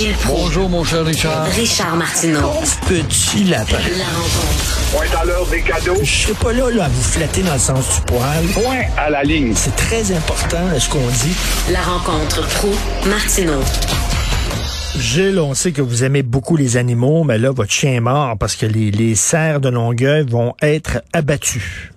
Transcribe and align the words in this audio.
Gilles 0.00 0.14
Proulx. 0.14 0.40
Bonjour, 0.40 0.68
mon 0.70 0.82
cher 0.82 1.04
Richard. 1.04 1.44
Richard 1.48 1.94
Martineau. 1.94 2.52
Petit 2.88 3.44
lapin. 3.44 3.76
La 3.98 4.08
rencontre. 4.16 4.96
Point 4.96 5.20
à 5.20 5.24
l'heure 5.26 5.46
des 5.50 5.60
cadeaux. 5.60 6.02
Je 6.02 6.10
serai 6.10 6.32
pas 6.42 6.52
là, 6.54 6.70
là 6.70 6.84
à 6.86 6.88
vous 6.88 7.02
flatter 7.02 7.42
dans 7.42 7.52
le 7.52 7.58
sens 7.58 8.00
du 8.00 8.06
poil. 8.06 8.46
Point 8.54 8.88
à 8.96 9.10
la 9.10 9.22
ligne. 9.22 9.52
C'est 9.54 9.76
très 9.76 10.10
important 10.16 10.56
ce 10.78 10.88
qu'on 10.88 11.06
dit. 11.06 11.36
La 11.70 11.82
rencontre 11.82 12.40
pro 12.56 12.70
martineau 13.10 13.60
Gilles, 14.98 15.38
on 15.38 15.52
sait 15.52 15.72
que 15.72 15.82
vous 15.82 16.02
aimez 16.02 16.22
beaucoup 16.22 16.56
les 16.56 16.78
animaux, 16.78 17.22
mais 17.22 17.36
là, 17.36 17.50
votre 17.50 17.70
chien 17.70 17.92
est 17.92 18.00
mort 18.00 18.38
parce 18.40 18.56
que 18.56 18.64
les, 18.64 18.90
les 18.90 19.14
cerfs 19.14 19.60
de 19.60 19.68
Longueuil 19.68 20.24
vont 20.26 20.54
être 20.62 21.02
abattus. 21.12 21.92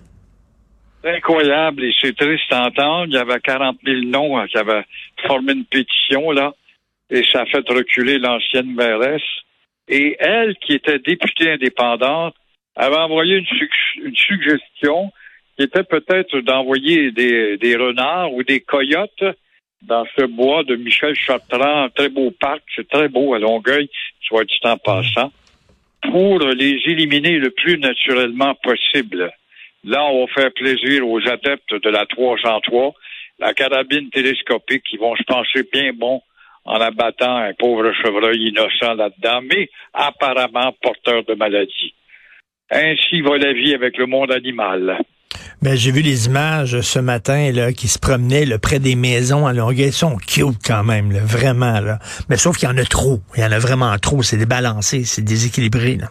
C'est 1.02 1.16
incroyable 1.16 1.82
et 1.82 1.94
c'est 2.02 2.14
triste 2.14 2.52
à 2.52 2.66
entendre. 2.66 3.06
Il 3.08 3.14
y 3.14 3.18
avait 3.18 3.40
40 3.40 3.78
000 3.82 3.96
noms 4.08 4.36
hein, 4.36 4.44
qui 4.50 4.58
avaient 4.58 4.84
formé 5.26 5.54
une 5.54 5.64
pétition, 5.64 6.32
là, 6.32 6.52
et 7.10 7.22
ça 7.32 7.42
a 7.42 7.46
fait 7.46 7.68
reculer 7.68 8.18
l'ancienne 8.18 8.72
mairesse. 8.74 9.22
Et 9.88 10.16
elle, 10.18 10.56
qui 10.56 10.72
était 10.72 10.98
députée 10.98 11.52
indépendante, 11.52 12.34
avait 12.76 12.96
envoyé 12.96 13.36
une, 13.36 13.46
su- 13.46 13.70
une 14.02 14.16
suggestion 14.16 15.12
qui 15.56 15.64
était 15.64 15.84
peut-être 15.84 16.40
d'envoyer 16.40 17.12
des, 17.12 17.76
renards 17.76 18.32
ou 18.32 18.42
des 18.42 18.60
coyotes 18.60 19.24
dans 19.82 20.04
ce 20.16 20.24
bois 20.24 20.64
de 20.64 20.76
Michel 20.76 21.14
Chartrand, 21.14 21.84
un 21.84 21.88
très 21.90 22.08
beau 22.08 22.30
parc, 22.30 22.62
c'est 22.74 22.88
très 22.88 23.08
beau 23.08 23.34
à 23.34 23.38
Longueuil, 23.38 23.88
soit 24.22 24.44
dit 24.44 24.58
en 24.64 24.78
passant, 24.78 25.30
pour 26.00 26.38
les 26.38 26.80
éliminer 26.86 27.38
le 27.38 27.50
plus 27.50 27.78
naturellement 27.78 28.54
possible. 28.54 29.30
Là, 29.84 30.04
on 30.06 30.24
va 30.24 30.32
faire 30.32 30.52
plaisir 30.54 31.06
aux 31.06 31.20
adeptes 31.28 31.74
de 31.74 31.90
la 31.90 32.06
303, 32.06 32.94
la 33.38 33.52
carabine 33.52 34.08
télescopique, 34.08 34.84
qui 34.84 34.96
vont 34.96 35.14
se 35.16 35.22
pencher 35.24 35.62
bien 35.70 35.92
bon 35.92 36.22
en 36.64 36.80
abattant 36.80 37.36
un 37.36 37.52
pauvre 37.58 37.92
chevreuil 38.02 38.48
innocent 38.48 38.94
là-dedans, 38.94 39.40
mais 39.42 39.68
apparemment 39.92 40.74
porteur 40.82 41.24
de 41.24 41.34
maladie. 41.34 41.94
Ainsi 42.70 43.20
va 43.20 43.36
la 43.36 43.52
vie 43.52 43.74
avec 43.74 43.98
le 43.98 44.06
monde 44.06 44.32
animal. 44.32 44.98
Ben, 45.62 45.76
j'ai 45.76 45.92
vu 45.92 46.02
les 46.02 46.26
images 46.26 46.80
ce 46.80 46.98
matin 46.98 47.50
là, 47.52 47.72
qui 47.72 47.88
se 47.88 47.98
promenaient 47.98 48.44
là, 48.44 48.58
près 48.58 48.78
des 48.78 48.96
maisons 48.96 49.46
à 49.46 49.52
Longueuil. 49.52 49.86
Ils 49.88 49.92
sont 49.92 50.16
cute 50.16 50.58
quand 50.64 50.84
même, 50.84 51.12
là, 51.12 51.20
vraiment. 51.22 51.80
Là. 51.80 51.98
Mais 52.28 52.36
sauf 52.36 52.56
qu'il 52.56 52.68
y 52.68 52.72
en 52.72 52.76
a 52.78 52.84
trop. 52.84 53.20
Il 53.36 53.42
y 53.42 53.44
en 53.44 53.52
a 53.52 53.58
vraiment 53.58 53.96
trop. 53.98 54.22
C'est 54.22 54.36
débalancé, 54.36 55.04
c'est 55.04 55.24
déséquilibré. 55.24 55.96
Là. 55.96 56.08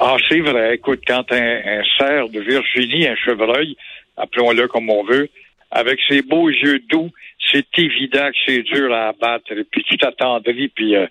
Ah, 0.00 0.16
c'est 0.28 0.40
vrai. 0.40 0.76
Écoute, 0.76 1.00
quand 1.06 1.30
un, 1.30 1.60
un 1.64 1.82
cerf 1.98 2.28
de 2.30 2.40
Virginie, 2.40 3.06
un 3.06 3.16
chevreuil, 3.16 3.76
appelons-le 4.16 4.66
comme 4.68 4.88
on 4.88 5.04
veut, 5.04 5.28
avec 5.70 5.98
ses 6.08 6.22
beaux 6.22 6.48
yeux 6.48 6.80
doux, 6.88 7.10
c'est 7.50 7.66
évident 7.78 8.28
que 8.30 8.36
c'est 8.46 8.62
dur 8.62 8.92
à 8.92 9.08
abattre. 9.08 9.52
Puis 9.70 9.84
tu 9.84 9.96
t'attendris, 9.96 10.68
puis 10.68 10.96
euh, 10.96 11.06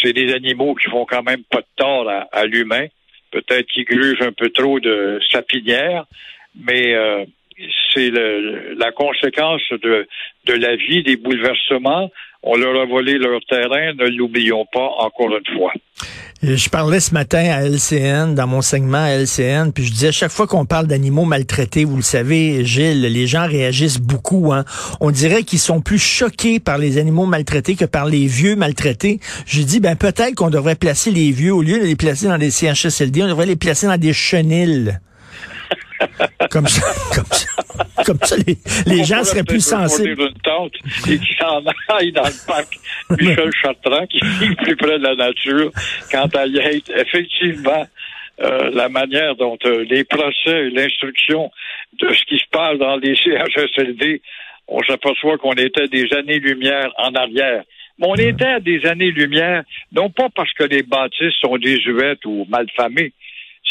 c'est 0.00 0.12
des 0.12 0.32
animaux 0.32 0.74
qui 0.74 0.88
font 0.90 1.04
quand 1.04 1.22
même 1.22 1.44
pas 1.44 1.60
de 1.60 1.66
tort 1.76 2.08
à, 2.08 2.28
à 2.32 2.46
l'humain. 2.46 2.86
Peut-être 3.30 3.66
qu'ils 3.66 3.84
grugent 3.84 4.22
un 4.22 4.32
peu 4.32 4.50
trop 4.50 4.80
de 4.80 5.20
sapinière, 5.30 6.06
mais 6.54 6.94
euh, 6.94 7.24
c'est 7.94 8.10
la 8.10 8.92
conséquence 8.92 9.62
de, 9.82 10.06
la 10.52 10.76
vie, 10.76 11.02
des 11.02 11.16
bouleversements. 11.16 12.10
On 12.42 12.56
leur 12.56 12.80
a 12.80 12.84
volé 12.84 13.16
leur 13.16 13.40
terrain, 13.46 13.94
ne 13.94 14.06
l'oublions 14.08 14.66
pas 14.70 14.88
encore 14.98 15.30
une 15.34 15.56
fois. 15.56 15.72
Je 16.42 16.68
parlais 16.68 17.00
ce 17.00 17.14
matin 17.14 17.38
à 17.38 17.62
LCN, 17.62 18.34
dans 18.34 18.46
mon 18.46 18.60
segment 18.60 19.02
à 19.02 19.16
LCN, 19.16 19.70
puis 19.72 19.82
je 19.82 19.90
disais, 19.90 20.12
chaque 20.12 20.30
fois 20.30 20.46
qu'on 20.46 20.66
parle 20.66 20.86
d'animaux 20.86 21.24
maltraités, 21.24 21.86
vous 21.86 21.96
le 21.96 22.02
savez, 22.02 22.66
Gilles, 22.66 23.00
les 23.00 23.26
gens 23.26 23.46
réagissent 23.46 24.00
beaucoup. 24.00 24.52
Hein. 24.52 24.66
On 25.00 25.10
dirait 25.10 25.44
qu'ils 25.44 25.58
sont 25.58 25.80
plus 25.80 25.98
choqués 25.98 26.60
par 26.60 26.76
les 26.76 26.98
animaux 26.98 27.24
maltraités 27.24 27.76
que 27.76 27.86
par 27.86 28.04
les 28.04 28.26
vieux 28.26 28.56
maltraités. 28.56 29.20
Je 29.46 29.62
dis, 29.62 29.80
ben 29.80 29.96
peut-être 29.96 30.34
qu'on 30.34 30.50
devrait 30.50 30.74
placer 30.74 31.10
les 31.10 31.30
vieux, 31.30 31.54
au 31.54 31.62
lieu 31.62 31.78
de 31.78 31.84
les 31.84 31.96
placer 31.96 32.26
dans 32.26 32.36
des 32.36 32.50
CHSLD, 32.50 33.22
on 33.22 33.28
devrait 33.28 33.46
les 33.46 33.56
placer 33.56 33.86
dans 33.86 33.96
des 33.96 34.12
chenilles. 34.12 34.98
comme 36.50 36.66
ça, 36.66 36.82
comme 37.14 37.24
ça, 37.26 38.04
comme 38.04 38.18
ça, 38.22 38.36
les, 38.86 39.04
gens 39.04 39.24
seraient 39.24 39.44
plus 39.44 39.64
sensibles. 39.64 40.20
une 40.20 40.40
tente 40.42 40.74
et 41.08 41.18
qui 41.18 41.34
s'en 41.36 41.62
aille 41.88 42.12
dans 42.12 42.24
le 42.24 42.46
parc 42.46 42.78
Michel 43.10 43.50
Chartrand, 43.62 44.06
qui 44.06 44.20
vit 44.40 44.54
plus 44.56 44.76
près 44.76 44.98
de 44.98 45.04
la 45.04 45.14
nature, 45.14 45.70
quant 46.10 46.28
à 46.34 46.46
y 46.46 46.58
être 46.58 46.90
effectivement 46.96 47.86
euh, 48.40 48.70
la 48.72 48.88
manière 48.88 49.36
dont 49.36 49.56
euh, 49.64 49.84
les 49.88 50.04
procès 50.04 50.66
et 50.66 50.70
l'instruction 50.70 51.50
de 52.00 52.12
ce 52.12 52.24
qui 52.24 52.38
se 52.38 52.48
passe 52.50 52.78
dans 52.78 52.96
les 52.96 53.14
CHSLD, 53.14 54.22
on 54.66 54.82
s'aperçoit 54.82 55.38
qu'on 55.38 55.52
était 55.52 55.86
des 55.88 56.12
années-lumière 56.14 56.92
en 56.98 57.14
arrière. 57.14 57.62
Mais 57.98 58.06
on 58.08 58.14
était 58.16 58.44
à 58.44 58.60
des 58.60 58.84
années-lumière, 58.86 59.62
non 59.92 60.10
pas 60.10 60.28
parce 60.34 60.52
que 60.54 60.64
les 60.64 60.82
bâtisses 60.82 61.36
sont 61.40 61.56
désuètes 61.58 62.24
ou 62.24 62.44
mal 62.48 62.66
famées, 62.74 63.12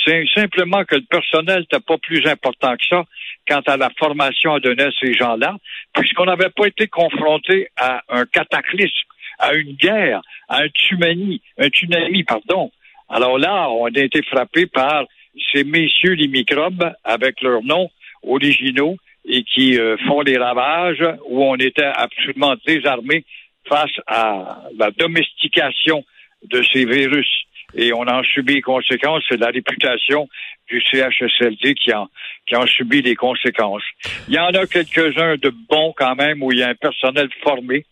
c'est 0.05 0.25
simplement 0.33 0.83
que 0.85 0.95
le 0.95 1.05
personnel 1.09 1.59
n'était 1.61 1.79
pas 1.79 1.97
plus 1.97 2.25
important 2.27 2.75
que 2.75 2.85
ça 2.89 3.03
quant 3.47 3.61
à 3.67 3.77
la 3.77 3.89
formation 3.97 4.53
à 4.53 4.59
donner 4.59 4.83
à 4.83 4.91
ces 5.01 5.13
gens-là, 5.13 5.55
puisqu'on 5.93 6.25
n'avait 6.25 6.49
pas 6.49 6.67
été 6.67 6.87
confronté 6.87 7.67
à 7.77 8.01
un 8.09 8.25
cataclysme, 8.25 9.07
à 9.39 9.53
une 9.53 9.73
guerre, 9.73 10.21
à 10.47 10.61
un 10.61 10.67
tsunami, 10.67 11.41
un 11.57 11.67
tsunami, 11.67 12.23
pardon. 12.23 12.71
Alors 13.09 13.37
là, 13.37 13.69
on 13.69 13.85
a 13.85 13.99
été 13.99 14.21
frappé 14.23 14.65
par 14.65 15.05
ces 15.51 15.63
messieurs 15.63 16.13
les 16.13 16.27
microbes 16.27 16.91
avec 17.03 17.41
leurs 17.41 17.63
noms 17.63 17.89
originaux 18.23 18.97
et 19.25 19.43
qui 19.43 19.77
euh, 19.79 19.97
font 20.07 20.21
les 20.21 20.37
ravages 20.37 21.03
où 21.27 21.43
on 21.43 21.55
était 21.55 21.83
absolument 21.83 22.55
désarmé 22.65 23.25
face 23.67 23.91
à 24.07 24.63
la 24.77 24.91
domestication 24.91 26.03
de 26.43 26.61
ces 26.73 26.85
virus. 26.85 27.29
Et 27.75 27.93
on 27.93 28.01
en 28.01 28.23
subit 28.23 28.55
les 28.55 28.61
conséquences. 28.61 29.23
C'est 29.27 29.39
la 29.39 29.47
réputation 29.47 30.27
du 30.69 30.81
CHSLD 30.81 31.75
qui 31.75 31.93
en, 31.93 32.07
qui 32.47 32.55
en 32.55 32.65
subit 32.67 33.01
les 33.01 33.15
conséquences. 33.15 33.83
Il 34.27 34.35
y 34.35 34.39
en 34.39 34.49
a 34.49 34.65
quelques-uns 34.65 35.35
de 35.35 35.53
bons 35.69 35.93
quand 35.97 36.15
même 36.15 36.43
où 36.43 36.51
il 36.51 36.59
y 36.59 36.63
a 36.63 36.69
un 36.69 36.75
personnel 36.75 37.29
formé, 37.43 37.85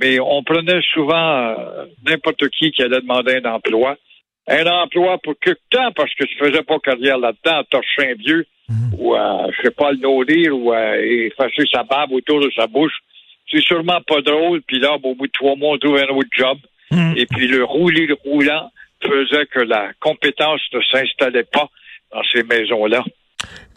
mais 0.00 0.18
on 0.20 0.42
prenait 0.42 0.80
souvent 0.92 1.16
euh, 1.16 1.86
n'importe 2.06 2.48
qui 2.50 2.70
qui 2.72 2.82
allait 2.82 3.00
demander 3.00 3.40
un 3.44 3.52
emploi. 3.52 3.96
Un 4.46 4.66
emploi 4.66 5.18
pour 5.18 5.34
quelque 5.40 5.60
temps 5.70 5.90
parce 5.96 6.12
que 6.14 6.24
tu 6.24 6.36
faisais 6.36 6.62
pas 6.62 6.78
carrière 6.78 7.18
là-dedans, 7.18 7.58
à 7.58 7.64
torcher 7.64 8.10
un 8.10 8.14
vieux 8.14 8.46
ou 8.98 9.14
à, 9.14 9.46
je 9.50 9.62
sais 9.62 9.70
pas, 9.70 9.92
le 9.92 9.98
nourrir 9.98 10.56
ou 10.56 10.72
à 10.72 10.98
effacer 10.98 11.64
sa 11.72 11.82
barbe 11.82 12.12
autour 12.12 12.40
de 12.40 12.50
sa 12.56 12.66
bouche. 12.66 12.94
C'est 13.50 13.62
sûrement 13.62 14.00
pas 14.06 14.20
drôle. 14.20 14.62
Puis 14.62 14.78
là, 14.78 14.94
au 15.02 15.14
bout 15.14 15.26
de 15.26 15.32
trois 15.32 15.56
mois, 15.56 15.74
on 15.74 15.78
trouve 15.78 15.96
un 15.96 16.08
autre 16.08 16.28
job. 16.32 16.58
Mm. 16.90 17.14
Et 17.16 17.26
puis 17.26 17.46
le 17.46 17.64
roulis 17.64 18.08
roulant 18.24 18.70
faisait 19.06 19.46
que 19.46 19.60
la 19.60 19.88
compétence 20.00 20.60
ne 20.72 20.80
s'installait 20.90 21.44
pas 21.44 21.68
dans 22.12 22.22
ces 22.32 22.42
maisons-là. 22.42 23.04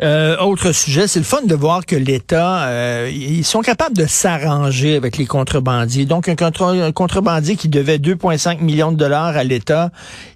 Euh, 0.02 0.38
autre 0.38 0.72
sujet, 0.72 1.08
c'est 1.08 1.20
le 1.20 1.26
fun 1.26 1.42
de 1.44 1.56
voir 1.56 1.86
que 1.86 1.96
l'État, 1.96 2.68
euh, 2.70 3.10
ils 3.12 3.44
sont 3.44 3.62
capables 3.62 3.98
de 3.98 4.06
s'arranger 4.06 4.96
avec 4.96 5.18
les 5.18 5.26
contrebandiers. 5.26 6.06
Donc, 6.06 6.30
un, 6.30 6.36
contre- 6.36 6.64
un 6.82 6.92
contrebandier 6.92 7.56
qui 7.58 7.68
devait 7.68 7.98
2,5 7.98 8.62
millions 8.62 8.92
de 8.92 8.98
dollars 8.98 9.36
à 9.36 9.44
l'État, 9.44 9.90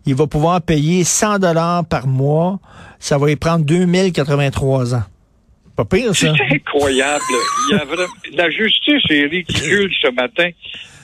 il 0.06 0.16
va 0.16 0.28
pouvoir 0.28 0.62
payer 0.62 1.04
100 1.04 1.40
dollars 1.40 1.86
par 1.86 2.08
mois. 2.08 2.60
Ça 3.00 3.18
va 3.18 3.32
y 3.32 3.36
prendre 3.36 3.64
2083 3.66 4.96
ans. 4.96 5.04
Pas 5.78 5.86
pire, 5.86 6.14
C'est 6.14 6.28
ça. 6.28 6.34
incroyable. 6.52 7.24
Il 7.70 7.78
y 7.78 7.80
a 7.80 7.86
vraiment- 7.86 8.12
La 8.34 8.50
justice 8.50 9.04
est 9.10 9.24
ridicule 9.28 9.92
ce 10.02 10.12
matin. 10.12 10.50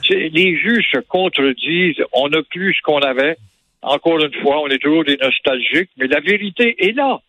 C'est- 0.05 0.29
Les 0.33 0.57
juges 0.57 0.85
se 0.93 0.99
contredisent. 1.07 2.03
On 2.11 2.27
n'a 2.27 2.39
plus 2.49 2.73
ce 2.73 2.81
qu'on 2.83 2.99
avait. 2.99 3.37
Encore 3.81 4.19
une 4.23 4.33
fois, 4.41 4.61
on 4.61 4.67
est 4.67 4.79
toujours 4.79 5.03
des 5.03 5.17
nostalgiques, 5.17 5.91
mais 5.97 6.07
la 6.07 6.19
vérité 6.19 6.75
est 6.79 6.95
là. 6.95 7.19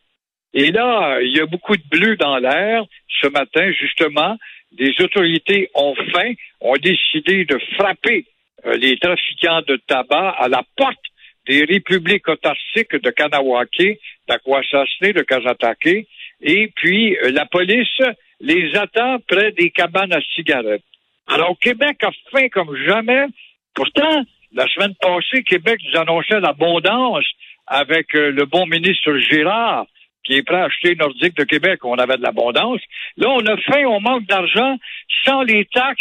Et 0.54 0.70
là, 0.72 1.20
il 1.20 1.36
y 1.36 1.40
a 1.40 1.46
beaucoup 1.46 1.76
de 1.76 1.82
bleu 1.90 2.16
dans 2.16 2.38
l'air. 2.38 2.84
Ce 3.20 3.26
matin, 3.28 3.70
justement, 3.72 4.36
les 4.78 4.94
autorités 5.00 5.70
ont 5.74 5.94
faim, 6.12 6.32
ont 6.60 6.74
décidé 6.74 7.44
de 7.44 7.58
frapper 7.76 8.26
euh, 8.66 8.76
les 8.76 8.98
trafiquants 8.98 9.62
de 9.66 9.76
tabac 9.86 10.30
à 10.38 10.48
la 10.48 10.62
porte 10.76 10.98
des 11.46 11.64
républiques 11.64 12.28
autarciques 12.28 12.96
de 12.96 13.10
Kanawake, 13.10 13.98
d'Akwesasne, 14.28 15.12
de 15.12 15.22
Kazatake. 15.22 16.06
Et 16.40 16.72
puis, 16.76 17.16
euh, 17.18 17.30
la 17.30 17.46
police 17.46 18.00
les 18.40 18.74
attend 18.76 19.18
près 19.26 19.52
des 19.52 19.70
cabanes 19.70 20.12
à 20.12 20.20
cigarettes. 20.34 20.84
Alors, 21.26 21.58
Québec 21.58 21.98
a 22.02 22.10
faim 22.30 22.48
comme 22.48 22.76
jamais. 22.86 23.26
Pourtant, 23.74 24.22
la 24.52 24.66
semaine 24.68 24.94
passée, 25.00 25.42
Québec 25.42 25.80
nous 25.84 26.00
annonçait 26.00 26.40
l'abondance 26.40 27.24
avec 27.66 28.14
euh, 28.14 28.30
le 28.30 28.46
bon 28.46 28.66
ministre 28.66 29.16
Girard, 29.18 29.86
qui 30.24 30.34
est 30.34 30.42
prêt 30.42 30.60
à 30.60 30.64
acheter 30.64 30.94
Nordique 30.94 31.36
de 31.36 31.44
Québec. 31.44 31.84
On 31.84 31.96
avait 31.96 32.16
de 32.16 32.22
l'abondance. 32.22 32.80
Là, 33.16 33.28
on 33.30 33.46
a 33.46 33.56
faim, 33.58 33.84
on 33.86 34.00
manque 34.00 34.26
d'argent. 34.26 34.76
Sans 35.24 35.42
les 35.42 35.64
taxes 35.66 36.00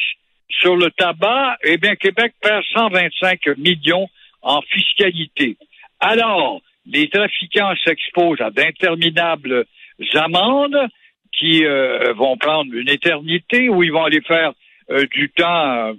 sur 0.50 0.76
le 0.76 0.90
tabac, 0.92 1.58
eh 1.64 1.78
bien, 1.78 1.96
Québec 1.96 2.34
perd 2.42 2.64
125 2.74 3.58
millions 3.58 4.08
en 4.42 4.62
fiscalité. 4.62 5.58
Alors, 6.00 6.62
les 6.86 7.10
trafiquants 7.10 7.74
s'exposent 7.84 8.42
à 8.42 8.50
d'interminables 8.50 9.66
amendes 10.14 10.88
qui 11.38 11.66
euh, 11.66 12.14
vont 12.14 12.38
prendre 12.38 12.74
une 12.74 12.90
éternité 12.90 13.70
ou 13.70 13.84
ils 13.84 13.92
vont 13.92 14.06
aller 14.06 14.22
faire 14.22 14.54
euh, 14.90 15.06
du 15.12 15.30
temps. 15.30 15.90
euh, 15.90 15.94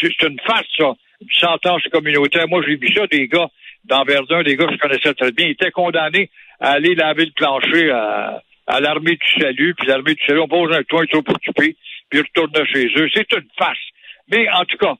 c'est 0.00 0.22
une 0.22 0.40
farce, 0.40 0.66
ça. 0.78 0.94
Chantage 1.28 1.82
communautaire. 1.92 2.48
Moi, 2.48 2.62
j'ai 2.66 2.76
vu 2.76 2.92
ça, 2.94 3.06
des 3.06 3.28
gars 3.28 3.48
dans 3.84 4.04
Verdun, 4.04 4.42
des 4.42 4.56
gars 4.56 4.66
que 4.66 4.74
je 4.74 4.78
connaissais 4.78 5.14
très 5.14 5.32
bien, 5.32 5.46
ils 5.46 5.52
étaient 5.52 5.70
condamnés 5.70 6.30
à 6.60 6.72
aller 6.72 6.94
laver 6.94 7.24
le 7.24 7.32
plancher 7.32 7.90
à, 7.90 8.42
à 8.66 8.80
l'armée 8.80 9.16
du 9.16 9.40
salut, 9.40 9.74
puis 9.74 9.88
l'armée 9.88 10.14
du 10.14 10.24
salut, 10.24 10.40
on 10.40 10.48
pose 10.48 10.72
un 10.74 10.82
toit 10.84 11.06
trop 11.06 11.18
occupé, 11.18 11.76
puis 12.08 12.20
ils 12.20 12.22
retournent 12.22 12.66
chez 12.66 12.86
eux. 12.96 13.08
C'est 13.12 13.32
une 13.32 13.48
farce. 13.58 13.78
Mais 14.28 14.48
en 14.50 14.64
tout 14.64 14.78
cas, 14.78 14.94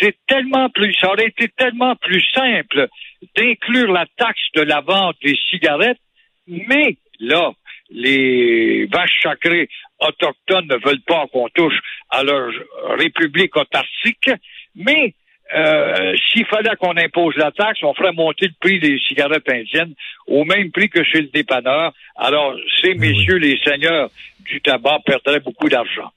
c'est 0.00 0.16
tellement 0.26 0.68
plus, 0.68 0.94
ça 1.00 1.08
aurait 1.08 1.28
été 1.28 1.48
tellement 1.48 1.96
plus 1.96 2.22
simple 2.34 2.88
d'inclure 3.34 3.90
la 3.90 4.06
taxe 4.16 4.40
de 4.54 4.62
la 4.62 4.80
vente 4.80 5.16
des 5.22 5.36
cigarettes, 5.50 6.00
mais 6.46 6.96
là, 7.18 7.52
les 7.90 8.86
vaches 8.86 9.22
sacrées 9.22 9.68
autochtones 10.00 10.66
ne 10.66 10.76
veulent 10.84 11.04
pas 11.06 11.26
qu'on 11.32 11.48
touche 11.48 11.78
à 12.10 12.22
leur 12.22 12.50
république 12.98 13.56
autarcique, 13.56 14.30
mais 14.74 15.14
euh, 15.54 16.14
s'il 16.32 16.44
fallait 16.46 16.74
qu'on 16.76 16.96
impose 16.96 17.36
la 17.36 17.52
taxe, 17.52 17.82
on 17.82 17.94
ferait 17.94 18.12
monter 18.12 18.46
le 18.46 18.54
prix 18.60 18.80
des 18.80 18.98
cigarettes 19.06 19.50
indiennes 19.50 19.94
au 20.26 20.44
même 20.44 20.70
prix 20.72 20.88
que 20.88 21.04
chez 21.04 21.20
le 21.20 21.28
dépanneur. 21.28 21.92
Alors, 22.16 22.56
ces 22.82 22.94
messieurs, 22.94 23.36
les 23.36 23.58
seigneurs 23.64 24.10
du 24.44 24.60
tabac, 24.60 25.00
perdraient 25.04 25.40
beaucoup 25.40 25.68
d'argent. 25.68 26.10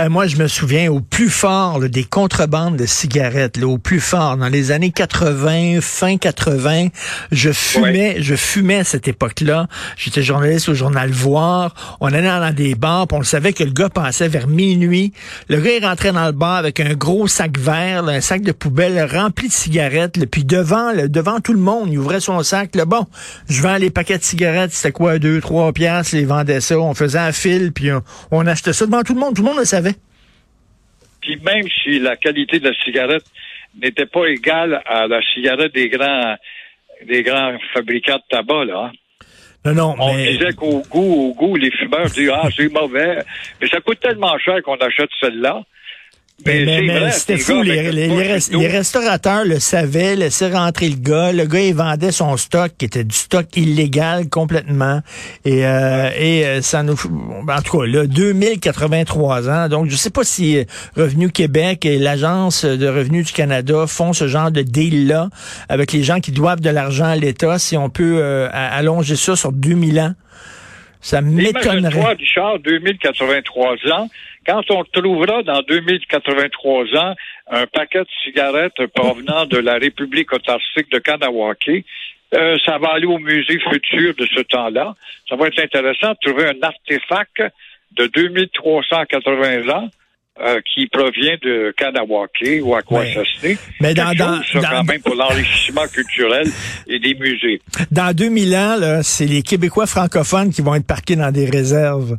Euh, 0.00 0.08
moi, 0.08 0.28
je 0.28 0.36
me 0.36 0.46
souviens 0.46 0.92
au 0.92 1.00
plus 1.00 1.28
fort 1.28 1.80
des 1.80 2.04
contrebandes 2.04 2.76
de 2.76 2.86
cigarettes, 2.86 3.56
là, 3.56 3.66
au 3.66 3.78
plus 3.78 3.98
fort, 3.98 4.36
dans 4.36 4.46
les 4.46 4.70
années 4.70 4.92
80, 4.92 5.80
fin 5.80 6.18
80, 6.18 6.88
je 7.32 7.50
fumais, 7.50 8.22
je 8.22 8.36
fumais 8.36 8.76
à 8.76 8.84
cette 8.84 9.08
époque-là. 9.08 9.66
J'étais 9.96 10.22
journaliste 10.22 10.68
au 10.68 10.74
journal 10.74 11.10
Voir. 11.10 11.98
On 11.98 12.12
allait 12.12 12.22
dans 12.22 12.54
des 12.54 12.76
bars, 12.76 13.08
on 13.10 13.24
savait 13.24 13.52
que 13.52 13.64
le 13.64 13.72
gars 13.72 13.88
passait 13.88 14.28
vers 14.28 14.46
minuit. 14.46 15.12
Le 15.48 15.60
gars, 15.60 15.72
il 15.76 15.84
rentrait 15.84 16.12
dans 16.12 16.26
le 16.26 16.32
bar 16.32 16.54
avec 16.54 16.78
un 16.78 16.94
gros 16.94 17.26
sac 17.26 17.58
vert, 17.58 18.04
un 18.06 18.20
sac 18.20 18.42
de 18.42 18.52
poubelle 18.52 19.04
rempli 19.12 19.48
de 19.48 19.52
cigarettes. 19.52 20.24
puis 20.26 20.44
devant, 20.44 20.92
devant 21.08 21.40
tout 21.40 21.54
le 21.54 21.58
monde, 21.58 21.88
il 21.90 21.98
ouvrait 21.98 22.20
son 22.20 22.40
sac. 22.44 22.76
Là, 22.76 22.84
bon, 22.84 23.04
je 23.48 23.60
vends 23.62 23.78
les 23.78 23.90
paquets 23.90 24.18
de 24.18 24.22
cigarettes. 24.22 24.72
C'était 24.72 24.92
quoi, 24.92 25.18
deux, 25.18 25.40
trois 25.40 25.72
piastres, 25.72 26.14
ils 26.14 26.24
vendaient 26.24 26.60
ça. 26.60 26.78
On 26.78 26.94
faisait 26.94 27.18
un 27.18 27.32
fil, 27.32 27.72
puis 27.72 27.90
on, 27.90 28.02
on 28.30 28.46
achetait 28.46 28.72
ça 28.72 28.86
devant 28.86 29.02
tout 29.02 29.14
le 29.14 29.20
monde. 29.20 29.34
Tout 29.34 29.42
le 29.42 29.48
monde 29.48 29.58
le 29.58 29.64
savait. 29.64 29.87
Puis 31.20 31.36
même 31.36 31.66
si 31.82 31.98
la 31.98 32.16
qualité 32.16 32.60
de 32.60 32.68
la 32.68 32.74
cigarette 32.84 33.24
n'était 33.80 34.06
pas 34.06 34.26
égale 34.26 34.82
à 34.86 35.06
la 35.06 35.20
cigarette 35.34 35.74
des 35.74 35.88
grands 35.88 36.36
des 37.06 37.22
grands 37.22 37.56
fabricants 37.72 38.16
de 38.16 38.22
tabac, 38.28 38.64
là. 38.64 38.86
Hein. 38.86 38.92
Non, 39.64 39.74
non, 39.74 39.94
On 39.98 40.16
disait 40.16 40.52
qu'au 40.52 40.82
goût, 40.88 41.30
au 41.30 41.34
goût, 41.34 41.56
les 41.56 41.70
fumeurs 41.70 42.06
disaient 42.06 42.30
Ah, 42.32 42.48
c'est 42.54 42.72
mauvais. 42.72 43.18
Mais 43.60 43.68
ça 43.68 43.80
coûte 43.80 44.00
tellement 44.00 44.38
cher 44.38 44.62
qu'on 44.62 44.76
achète 44.76 45.10
celle-là. 45.20 45.62
Mais, 46.46 46.82
mais, 46.82 47.10
c'était 47.10 47.36
fou. 47.36 47.62
Les, 47.62 47.90
les, 47.90 48.66
restaurateurs 48.68 49.44
le 49.44 49.58
savaient, 49.58 50.14
laissaient 50.14 50.50
rentrer 50.50 50.88
le 50.88 50.96
gars. 50.96 51.32
Le 51.32 51.44
gars, 51.44 51.60
il 51.60 51.74
vendait 51.74 52.12
son 52.12 52.36
stock, 52.36 52.72
qui 52.78 52.84
était 52.84 53.02
du 53.02 53.14
stock 53.14 53.46
illégal 53.56 54.28
complètement. 54.28 55.00
Et, 55.44 55.66
euh, 55.66 56.10
et 56.16 56.46
euh, 56.46 56.62
ça 56.62 56.82
nous... 56.84 56.94
En 56.94 57.62
tout 57.62 57.78
cas, 57.78 57.86
là, 57.86 58.06
2083 58.06 59.48
ans. 59.48 59.68
Donc, 59.68 59.90
je 59.90 59.96
sais 59.96 60.10
pas 60.10 60.22
si 60.22 60.58
euh, 60.58 60.64
Revenu 60.96 61.30
Québec 61.30 61.84
et 61.84 61.98
l'Agence 61.98 62.64
de 62.64 62.86
revenus 62.86 63.26
du 63.26 63.32
Canada 63.32 63.86
font 63.88 64.12
ce 64.12 64.28
genre 64.28 64.52
de 64.52 64.62
deal-là 64.62 65.30
avec 65.68 65.92
les 65.92 66.04
gens 66.04 66.20
qui 66.20 66.30
doivent 66.30 66.60
de 66.60 66.70
l'argent 66.70 67.06
à 67.06 67.16
l'État, 67.16 67.58
si 67.58 67.76
on 67.76 67.90
peut 67.90 68.22
allonger 68.52 69.16
ça 69.16 69.34
sur 69.34 69.52
2000 69.52 70.00
ans. 70.00 70.14
Ça 71.00 71.20
m'étonnerait. 71.20 72.14
Richard, 72.14 72.58
2083 72.58 73.76
ans, 73.92 74.08
quand 74.46 74.62
on 74.70 74.84
trouvera 74.84 75.42
dans 75.42 75.62
2083 75.62 76.96
ans 76.96 77.14
un 77.50 77.66
paquet 77.66 78.00
de 78.00 78.08
cigarettes 78.24 78.86
provenant 78.94 79.46
de 79.46 79.58
la 79.58 79.74
République 79.74 80.32
autarcique 80.32 80.90
de 80.90 80.98
Kanawake, 80.98 81.84
euh, 82.34 82.56
ça 82.64 82.78
va 82.78 82.88
aller 82.88 83.06
au 83.06 83.18
musée 83.18 83.58
futur 83.70 84.14
de 84.14 84.26
ce 84.26 84.40
temps-là. 84.40 84.94
Ça 85.28 85.36
va 85.36 85.46
être 85.46 85.60
intéressant 85.60 86.10
de 86.10 86.18
trouver 86.20 86.46
un 86.46 86.62
artefact 86.62 87.42
de 87.92 88.06
2380 88.06 89.68
ans 89.70 89.88
euh, 90.40 90.60
qui 90.72 90.86
provient 90.86 91.36
de 91.42 91.74
Kanawake 91.76 92.62
ou 92.62 92.74
à 92.74 92.82
quoi 92.82 93.04
ça 93.06 93.22
Mais 93.80 93.92
dans, 93.92 94.14
dans, 94.14 94.40
quand 94.52 94.84
même 94.84 95.00
pour 95.02 95.16
l'enrichissement 95.16 95.86
culturel 95.92 96.46
et 96.86 97.00
des 97.00 97.14
musées. 97.14 97.60
Dans 97.90 98.14
2000 98.14 98.56
ans, 98.56 99.00
c'est 99.02 99.26
les 99.26 99.42
Québécois 99.42 99.86
francophones 99.86 100.52
qui 100.52 100.62
vont 100.62 100.76
être 100.76 100.86
parqués 100.86 101.16
dans 101.16 101.32
des 101.32 101.46
réserves. 101.46 102.18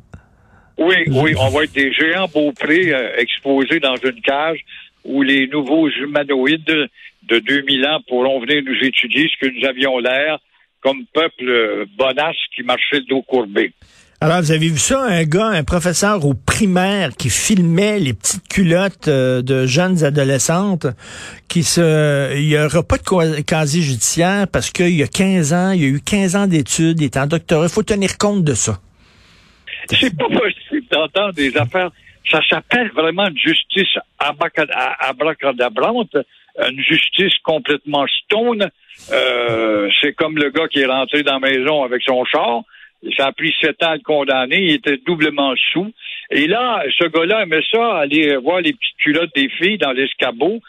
Oui, 0.77 0.95
oui, 1.07 1.33
on 1.39 1.49
va 1.49 1.63
être 1.63 1.73
des 1.73 1.93
géants 1.93 2.27
beauprés 2.27 2.93
euh, 2.93 3.15
exposés 3.17 3.79
dans 3.79 3.95
une 3.95 4.21
cage 4.21 4.59
où 5.05 5.21
les 5.21 5.47
nouveaux 5.47 5.89
humanoïdes 5.89 6.89
de 7.23 7.39
2000 7.39 7.85
ans 7.85 8.01
pourront 8.07 8.41
venir 8.41 8.63
nous 8.65 8.85
étudier 8.85 9.29
ce 9.29 9.45
que 9.45 9.51
nous 9.51 9.65
avions 9.65 9.97
l'air 9.99 10.39
comme 10.81 11.05
peuple 11.13 11.85
bonasse 11.97 12.37
qui 12.55 12.63
marchait 12.63 12.99
le 12.99 13.05
dos 13.05 13.21
courbé. 13.21 13.71
Alors, 14.21 14.41
vous 14.41 14.51
avez 14.51 14.67
vu 14.67 14.77
ça, 14.77 15.01
un 15.01 15.23
gars, 15.23 15.47
un 15.47 15.63
professeur 15.63 16.25
au 16.25 16.33
primaire 16.33 17.11
qui 17.17 17.29
filmait 17.29 17.99
les 17.99 18.13
petites 18.13 18.49
culottes 18.49 19.07
euh, 19.07 19.41
de 19.41 19.65
jeunes 19.65 20.03
adolescentes 20.03 20.87
qui 21.47 21.63
se... 21.63 22.35
Il 22.35 22.47
n'y 22.47 22.57
aura 22.57 22.83
pas 22.83 22.97
de 22.97 23.41
casier 23.43 23.81
judiciaire 23.81 24.47
parce 24.51 24.71
qu'il 24.71 24.93
y 24.93 25.03
a 25.03 25.07
15 25.07 25.53
ans, 25.53 25.71
il 25.71 25.81
y 25.81 25.85
a 25.85 25.87
eu 25.87 26.01
15 26.01 26.35
ans 26.35 26.47
d'études, 26.47 26.99
il 26.99 27.05
est 27.05 27.15
en 27.15 27.27
doctorat. 27.27 27.67
Il 27.67 27.69
faut 27.71 27.83
tenir 27.83 28.17
compte 28.17 28.43
de 28.43 28.55
ça. 28.55 28.79
C'est 29.87 30.13
pas 30.17 30.27
possible 30.27 30.85
d'entendre 30.91 31.31
des 31.31 31.55
affaires. 31.55 31.91
Ça 32.29 32.41
s'appelle 32.49 32.91
vraiment 32.91 33.25
une 33.27 33.37
justice 33.37 33.97
abracadabrante, 34.19 36.17
une 36.69 36.83
justice 36.83 37.35
complètement 37.43 38.05
stone. 38.25 38.69
Euh, 39.13 39.89
c'est 40.01 40.11
comme 40.11 40.35
le 40.35 40.49
gars 40.49 40.67
qui 40.67 40.81
est 40.81 40.85
rentré 40.85 41.23
dans 41.23 41.39
la 41.39 41.49
maison 41.49 41.85
avec 41.85 42.01
son 42.03 42.25
char. 42.25 42.63
Ça 43.17 43.27
a 43.27 43.31
pris 43.31 43.53
sept 43.61 43.81
ans 43.83 43.95
de 43.95 44.03
condamner. 44.03 44.61
Il 44.61 44.75
était 44.75 44.97
doublement 45.05 45.53
sous. 45.71 45.91
Et 46.31 46.47
là, 46.47 46.83
ce 46.97 47.07
gars-là 47.07 47.43
aimait 47.43 47.63
ça, 47.71 47.97
aller 47.97 48.35
voir 48.37 48.61
les 48.61 48.73
petites 48.73 48.97
culottes 48.97 49.33
des 49.35 49.49
filles 49.49 49.77
dans 49.77 49.91
l'escabeau. 49.91 50.59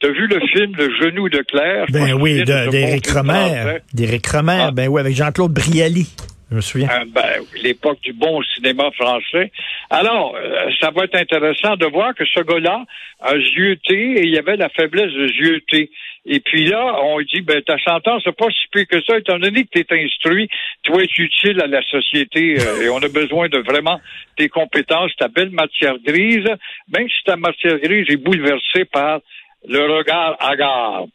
T'as 0.00 0.08
vu 0.08 0.28
le 0.28 0.40
film 0.52 0.74
Le 0.76 0.90
genou 1.00 1.28
de 1.28 1.38
Claire? 1.38 1.86
Ben 1.90 2.12
oui, 2.12 2.44
d'Éric 2.44 3.08
Romer. 3.10 3.78
D'Éric 3.92 4.26
Romer, 4.28 4.66
ah. 4.68 4.70
ben 4.70 4.88
oui, 4.88 5.00
avec 5.00 5.16
Jean-Claude 5.16 5.52
Brialy. 5.52 6.06
Je 6.50 6.56
me 6.56 6.60
souviens. 6.60 6.88
Euh, 6.90 7.04
ben, 7.08 7.42
l'époque 7.62 8.00
du 8.00 8.12
bon 8.12 8.42
cinéma 8.54 8.90
français. 8.92 9.52
Alors, 9.90 10.34
euh, 10.34 10.70
ça 10.80 10.90
va 10.90 11.04
être 11.04 11.16
intéressant 11.16 11.76
de 11.76 11.86
voir 11.86 12.14
que 12.14 12.24
ce 12.24 12.40
gars-là 12.40 12.84
a 13.20 13.38
zioté 13.38 14.18
et 14.18 14.22
il 14.22 14.30
y 14.30 14.38
avait 14.38 14.56
la 14.56 14.70
faiblesse 14.70 15.12
de 15.12 15.28
zioter. 15.28 15.90
Et 16.24 16.40
puis 16.40 16.64
là, 16.66 17.00
on 17.02 17.20
dit, 17.20 17.42
ben, 17.42 17.60
ta 17.62 17.78
sentence 17.78 18.24
n'est 18.26 18.32
pas 18.32 18.48
si 18.50 18.68
pire 18.72 18.86
que 18.86 19.02
ça, 19.02 19.18
étant 19.18 19.38
donné 19.38 19.64
que 19.64 19.78
tu 19.78 19.80
es 19.80 20.04
instruit, 20.04 20.48
tu 20.82 20.92
es 20.92 21.08
utile 21.18 21.60
à 21.60 21.66
la 21.66 21.82
société 21.82 22.56
euh, 22.60 22.82
et 22.82 22.88
on 22.88 22.98
a 22.98 23.08
besoin 23.08 23.48
de 23.48 23.58
vraiment 23.58 24.00
tes 24.36 24.48
compétences, 24.48 25.14
ta 25.16 25.28
belle 25.28 25.50
matière 25.50 25.96
grise, 26.04 26.48
même 26.96 27.08
si 27.08 27.24
ta 27.24 27.36
matière 27.36 27.78
grise 27.78 28.06
est 28.08 28.16
bouleversée 28.16 28.84
par 28.86 29.20
le 29.66 29.80
regard 29.80 30.36
hagard. 30.40 31.06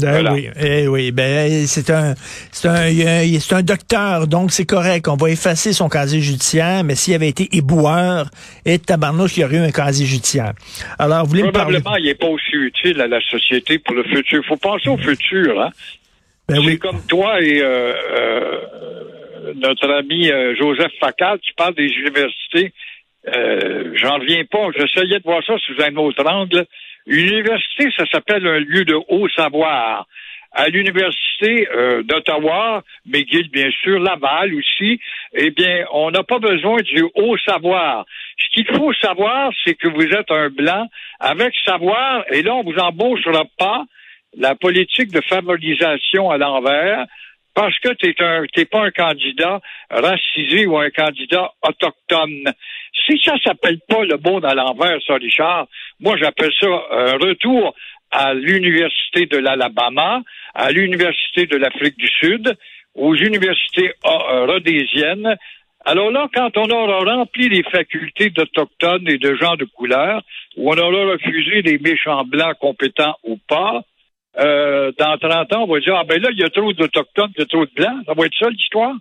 Ben 0.00 0.32
oui, 0.32 0.48
eh 0.60 0.88
oui, 0.88 1.12
ben 1.12 1.66
c'est 1.66 1.90
un 1.90 2.14
c'est 2.52 2.68
un 2.68 3.38
c'est 3.40 3.54
un 3.54 3.62
docteur, 3.62 4.26
donc 4.26 4.52
c'est 4.52 4.66
correct. 4.66 5.08
On 5.08 5.16
va 5.16 5.30
effacer 5.30 5.72
son 5.72 5.88
casier 5.88 6.20
judiciaire, 6.20 6.84
mais 6.84 6.94
s'il 6.94 7.14
avait 7.14 7.28
été 7.28 7.48
éboueur 7.56 8.26
et 8.64 8.78
tabarnouche, 8.78 9.36
il 9.36 9.40
y 9.40 9.44
aurait 9.44 9.56
eu 9.56 9.60
un 9.60 9.70
casier 9.70 10.06
judiciaire. 10.06 10.52
Alors, 10.98 11.24
vous 11.24 11.30
voulez 11.30 11.42
Probablement, 11.42 11.96
il 11.96 12.04
n'est 12.04 12.14
pas 12.14 12.28
aussi 12.28 12.52
utile 12.52 13.00
à 13.00 13.06
la 13.06 13.20
société 13.20 13.78
pour 13.78 13.94
le 13.94 14.04
futur. 14.04 14.42
Il 14.42 14.46
faut 14.46 14.56
penser 14.56 14.88
au 14.88 14.96
futur, 14.96 15.60
hein. 15.60 15.70
Ben 16.50 16.62
c'est 16.66 16.78
comme 16.78 17.06
toi 17.06 17.40
et 17.40 17.62
euh, 17.62 17.94
euh, 18.10 19.52
notre 19.54 19.88
ami 19.90 20.30
euh, 20.30 20.56
Joseph 20.56 20.90
Facal, 20.98 21.38
tu 21.40 21.52
parles 21.54 21.74
des 21.74 21.86
universités. 21.86 22.72
J'en 23.24 24.18
reviens 24.18 24.44
pas. 24.50 24.68
J'essayais 24.76 25.18
de 25.18 25.24
voir 25.24 25.44
ça 25.44 25.54
sous 25.58 25.80
un 25.80 25.94
autre 25.96 26.24
angle. 26.26 26.66
Une 27.06 27.28
université, 27.28 27.90
ça 27.96 28.04
s'appelle 28.12 28.46
un 28.46 28.60
lieu 28.60 28.84
de 28.84 28.96
haut 29.08 29.28
savoir. 29.30 30.06
À 30.52 30.68
l'université 30.68 31.68
euh, 31.72 32.02
d'Ottawa, 32.02 32.82
McGill 33.06 33.50
bien 33.50 33.70
sûr, 33.82 34.00
Laval 34.00 34.52
aussi, 34.54 35.00
eh 35.34 35.50
bien, 35.50 35.84
on 35.92 36.10
n'a 36.10 36.24
pas 36.24 36.40
besoin 36.40 36.78
du 36.82 37.04
haut 37.14 37.38
savoir. 37.38 38.04
Ce 38.36 38.48
qu'il 38.52 38.66
faut 38.76 38.92
savoir, 38.94 39.52
c'est 39.64 39.74
que 39.74 39.88
vous 39.88 40.02
êtes 40.02 40.30
un 40.30 40.48
blanc 40.48 40.88
avec 41.20 41.54
savoir, 41.64 42.24
et 42.32 42.42
là, 42.42 42.54
on 42.56 42.64
vous 42.64 42.78
embauchera 42.78 43.44
pas 43.58 43.84
la 44.36 44.54
politique 44.54 45.12
de 45.12 45.20
favorisation 45.20 46.30
à 46.30 46.38
l'envers 46.38 47.06
parce 47.54 47.76
que 47.80 47.92
tu 47.94 48.14
n'es 48.56 48.64
pas 48.64 48.84
un 48.84 48.90
candidat 48.90 49.60
racisé 49.90 50.66
ou 50.66 50.78
un 50.78 50.90
candidat 50.90 51.52
autochtone. 51.62 52.44
Si 53.06 53.20
ça 53.24 53.34
s'appelle 53.44 53.80
pas 53.88 54.04
le 54.04 54.16
bon 54.16 54.38
à 54.40 54.54
l'envers, 54.54 54.98
ça, 55.06 55.14
Richard, 55.14 55.66
moi 56.00 56.16
j'appelle 56.16 56.52
ça 56.60 56.68
un 56.90 57.12
retour 57.12 57.74
à 58.10 58.34
l'université 58.34 59.26
de 59.26 59.38
l'Alabama, 59.38 60.22
à 60.54 60.70
l'université 60.72 61.46
de 61.46 61.56
l'Afrique 61.56 61.96
du 61.96 62.08
Sud, 62.08 62.56
aux 62.94 63.14
universités 63.14 63.92
euh, 64.04 64.46
rhodésiennes, 64.46 65.36
Alors 65.84 66.10
là, 66.10 66.28
quand 66.34 66.56
on 66.56 66.68
aura 66.68 66.98
rempli 67.14 67.48
les 67.48 67.62
facultés 67.62 68.30
d'Autochtones 68.30 69.08
et 69.08 69.16
de 69.16 69.34
gens 69.36 69.56
de 69.56 69.64
couleur, 69.64 70.22
où 70.56 70.70
on 70.70 70.76
aura 70.76 71.12
refusé 71.12 71.62
les 71.62 71.78
méchants 71.78 72.24
blancs 72.24 72.58
compétents 72.58 73.16
ou 73.24 73.38
pas, 73.48 73.82
euh, 74.38 74.92
dans 74.98 75.16
30 75.18 75.52
ans, 75.54 75.64
on 75.68 75.72
va 75.72 75.80
dire, 75.80 75.94
ah 75.96 76.04
ben 76.08 76.20
là, 76.20 76.28
il 76.32 76.38
y 76.38 76.44
a 76.44 76.50
trop 76.50 76.72
d'Autochtones, 76.72 77.30
il 77.36 77.40
y 77.40 77.42
a 77.42 77.46
trop 77.46 77.64
de 77.64 77.70
Blancs. 77.74 78.04
Ça 78.06 78.14
va 78.14 78.26
être 78.26 78.38
ça, 78.38 78.48
l'histoire? 78.48 78.94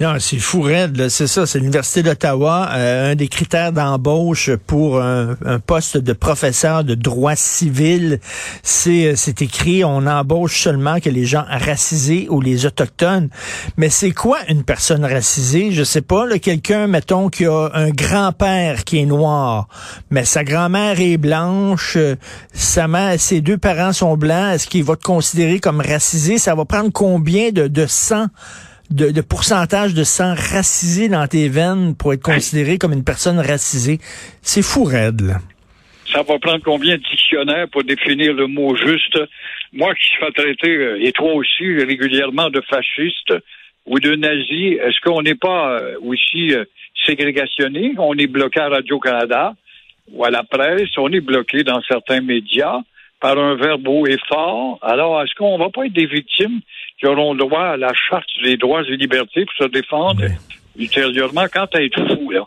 Non, 0.00 0.14
c'est 0.20 0.38
fou 0.38 0.62
raide, 0.62 1.08
c'est 1.08 1.26
ça, 1.26 1.44
c'est 1.44 1.58
l'Université 1.58 2.04
d'Ottawa, 2.04 2.68
euh, 2.72 3.12
un 3.12 3.14
des 3.16 3.26
critères 3.26 3.72
d'embauche 3.72 4.50
pour 4.66 5.00
un, 5.00 5.36
poste 5.66 5.96
de 5.98 6.12
professeur 6.12 6.84
de 6.84 6.94
droit 6.94 7.34
civil, 7.34 8.20
c'est 8.62 9.06
euh, 9.06 9.12
c'est 9.16 9.42
écrit 9.42 9.84
on 9.84 10.06
embauche 10.06 10.62
seulement 10.62 11.00
que 11.00 11.10
les 11.10 11.24
gens 11.24 11.44
racisés 11.48 12.28
ou 12.30 12.40
les 12.40 12.64
autochtones. 12.64 13.28
Mais 13.76 13.88
c'est 13.88 14.12
quoi 14.12 14.38
une 14.48 14.62
personne 14.62 15.04
racisée? 15.04 15.72
Je 15.72 15.82
sais 15.82 16.00
pas, 16.00 16.26
quelqu'un 16.38 16.86
mettons 16.86 17.28
qui 17.28 17.46
a 17.46 17.68
un 17.74 17.90
grand-père 17.90 18.84
qui 18.84 19.00
est 19.00 19.06
noir, 19.06 19.68
mais 20.10 20.24
sa 20.24 20.44
grand-mère 20.44 21.00
est 21.00 21.16
blanche, 21.16 21.96
euh, 21.96 22.14
sa 22.52 22.86
mère, 22.86 23.18
ses 23.18 23.40
deux 23.40 23.58
parents 23.58 23.92
sont 23.92 24.16
blancs, 24.16 24.67
qu'il 24.68 24.84
va 24.84 24.96
te 24.96 25.02
considérer 25.02 25.60
comme 25.60 25.80
racisé 25.80 26.38
Ça 26.38 26.54
va 26.54 26.64
prendre 26.64 26.90
combien 26.92 27.50
de, 27.50 27.68
de 27.68 27.86
sang 27.86 28.26
de, 28.90 29.20
pourcentage 29.20 29.94
de 29.94 30.04
sang 30.04 30.34
racisé 30.34 31.08
dans 31.08 31.26
tes 31.26 31.48
veines 31.48 31.94
pour 31.96 32.12
être 32.12 32.22
considéré 32.22 32.78
comme 32.78 32.92
une 32.92 33.04
personne 33.04 33.38
racisée? 33.38 33.98
C'est 34.42 34.62
fou 34.62 34.84
raide, 34.84 35.20
là. 35.20 35.38
Ça 36.12 36.22
va 36.22 36.38
prendre 36.38 36.62
combien 36.64 36.96
de 36.96 37.02
dictionnaires 37.02 37.68
pour 37.70 37.84
définir 37.84 38.32
le 38.32 38.46
mot 38.46 38.74
juste? 38.76 39.18
Moi 39.74 39.94
qui 39.94 40.08
suis 40.08 40.32
traiter, 40.32 40.70
euh, 40.70 41.04
et 41.04 41.12
toi 41.12 41.34
aussi, 41.34 41.64
régulièrement 41.84 42.48
de 42.48 42.62
fasciste 42.62 43.34
ou 43.84 44.00
de 44.00 44.14
nazi, 44.14 44.78
est-ce 44.82 44.98
qu'on 45.04 45.20
n'est 45.20 45.34
pas 45.34 45.72
euh, 45.72 45.96
aussi 46.02 46.54
euh, 46.54 46.64
ségrégationné? 47.04 47.92
On 47.98 48.14
est 48.14 48.26
bloqué 48.26 48.60
à 48.60 48.70
Radio-Canada 48.70 49.54
ou 50.10 50.24
à 50.24 50.30
la 50.30 50.44
presse, 50.44 50.88
on 50.96 51.12
est 51.12 51.20
bloqué 51.20 51.62
dans 51.62 51.82
certains 51.82 52.22
médias 52.22 52.80
par 53.20 53.38
un 53.38 53.54
verbe 53.54 53.86
haut 53.88 54.06
et 54.06 54.18
fort. 54.28 54.78
Alors, 54.82 55.22
est-ce 55.22 55.34
qu'on 55.34 55.58
va 55.58 55.70
pas 55.70 55.86
être 55.86 55.92
des 55.92 56.06
victimes 56.06 56.60
qui 56.98 57.06
auront 57.06 57.34
droit 57.34 57.64
à 57.64 57.76
la 57.76 57.92
charte 57.94 58.28
des 58.42 58.56
droits 58.56 58.82
et 58.82 58.96
libertés 58.96 59.44
pour 59.44 59.66
se 59.66 59.70
défendre 59.70 60.22
ultérieurement 60.78 61.46
quant 61.52 61.66
à 61.72 61.82
être 61.82 62.14
fou, 62.14 62.30
là? 62.30 62.46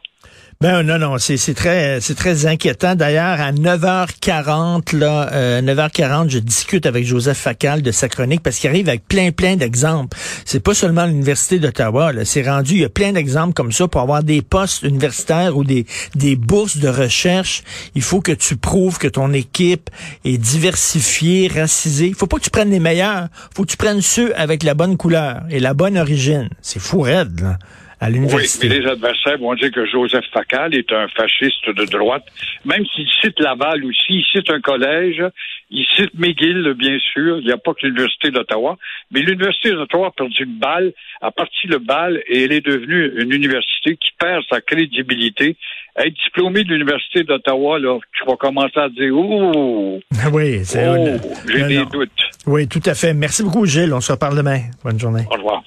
Ben 0.62 0.84
non, 0.84 1.00
non, 1.00 1.18
c'est 1.18 1.56
très 1.56 2.00
c'est 2.01 2.13
très 2.13 2.46
inquiétant. 2.46 2.94
D'ailleurs, 2.94 3.41
à 3.41 3.51
9h40, 3.51 4.96
là, 4.96 5.30
euh, 5.34 5.60
9h40, 5.60 6.30
je 6.30 6.38
discute 6.38 6.86
avec 6.86 7.03
Joseph 7.03 7.39
Facal 7.39 7.82
de 7.82 7.91
sa 7.91 8.08
chronique 8.08 8.44
parce 8.44 8.60
qu'il 8.60 8.70
arrive 8.70 8.88
avec 8.88 9.08
plein, 9.08 9.32
plein 9.32 9.56
d'exemples. 9.56 10.15
C'est 10.46 10.60
pas 10.60 10.75
seulement 10.75 11.08
l'Université 11.08 11.58
d'Ottawa, 11.58 12.12
c'est 12.25 12.48
rendu, 12.48 12.74
il 12.74 12.82
y 12.82 12.86
a 12.86 12.89
plein 12.89 13.12
d'exemples 13.12 13.53
comme 13.53 13.72
ça 13.72 13.88
pour 13.88 14.01
avoir 14.01 14.22
des 14.22 14.44
postes 14.44 14.84
universitaires 14.84 15.58
ou 15.58 15.63
des, 15.63 15.88
des 16.13 16.36
bourses 16.36 16.77
de 16.77 16.89
recherche. 16.89 17.63
Il 17.96 18.03
faut 18.03 18.22
que 18.22 18.32
tu 18.32 18.56
prouves 18.56 19.00
que 19.00 19.08
ton 19.08 19.34
équipe 19.34 19.89
est 20.25 20.38
diversifiée, 20.38 21.48
racisée. 21.48 22.10
Il 22.10 22.13
faut 22.13 22.27
pas 22.27 22.38
que 22.38 22.44
tu 22.44 22.51
prennes 22.51 22.70
les 22.70 22.80
meilleurs. 22.80 23.30
faut 23.56 23.63
que 23.63 23.72
tu 23.72 23.77
prennes 23.77 24.01
ceux 24.01 24.38
avec 24.39 24.62
la 24.62 24.75
bonne 24.75 24.96
couleur 24.96 25.41
et 25.50 25.60
la 25.60 25.74
bonne 25.74 25.98
origine. 25.98 26.50
C'est 26.62 26.80
fou 26.80 27.01
raide, 27.01 27.39
là. 27.39 27.58
Oui, 28.03 28.46
mais 28.62 28.79
les 28.79 28.88
adversaires 28.88 29.38
vont 29.38 29.53
dire 29.53 29.72
que 29.72 29.86
Joseph 29.86 30.25
Facal 30.34 30.74
est 30.74 30.91
un 30.91 31.08
fasciste 31.10 31.70
de 31.70 31.86
droite, 31.86 32.25
même 32.65 32.84
s'il 32.88 33.08
cite 33.22 33.39
Laval 33.39 33.86
aussi, 33.86 34.13
il 34.13 34.25
cite 34.31 34.50
un 34.50 34.60
collège, 34.60 35.24
il 35.70 35.86
cite 35.96 36.12
McGill, 36.17 36.74
bien 36.74 36.98
sûr, 37.13 37.38
il 37.38 37.46
n'y 37.46 37.51
a 37.51 37.58
pas 37.58 37.74
que 37.74 37.86
l'Université 37.86 38.31
d'Ottawa, 38.31 38.77
mais 39.12 39.22
l'Université 39.22 39.72
d'Ottawa 39.72 40.08
a 40.08 40.12
perdu 40.12 40.46
le 40.46 40.60
bal, 40.60 40.93
a 41.22 41.29
parti 41.29 41.67
le 41.67 41.77
bal, 41.77 42.22
et 42.27 42.43
elle 42.43 42.51
est 42.53 42.65
devenue 42.65 43.12
une 43.22 43.34
université 43.34 43.96
qui 43.96 44.12
perd 44.20 44.43
sa 44.50 44.62
crédibilité. 44.62 45.55
Être 45.96 46.13
diplômé 46.25 46.63
de 46.63 46.70
l'Université 46.70 47.24
d'Ottawa, 47.24 47.77
là, 47.77 48.00
tu 48.17 48.25
vas 48.25 48.36
commencer 48.36 48.79
à 48.79 48.89
dire, 48.89 49.12
oh, 49.13 50.00
oui, 50.34 50.62
c'est 50.63 50.88
oh, 50.88 51.17
j'ai 51.48 51.63
des 51.63 51.86
doutes. 51.86 52.10
Oui, 52.48 52.67
tout 52.67 52.81
à 52.86 52.96
fait. 52.96 53.13
Merci 53.13 53.43
beaucoup, 53.43 53.65
Gilles. 53.65 53.93
On 53.93 54.01
se 54.01 54.12
reparle 54.12 54.38
demain. 54.38 54.62
Bonne 54.84 55.00
journée. 55.00 55.25
Au 55.29 55.36
revoir. 55.36 55.62